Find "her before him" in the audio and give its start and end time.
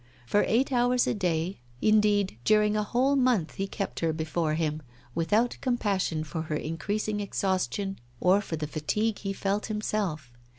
3.99-4.81